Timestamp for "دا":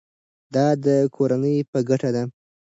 0.55-0.67